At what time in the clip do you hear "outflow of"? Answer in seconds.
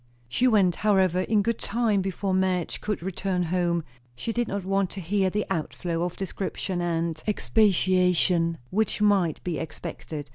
5.51-6.17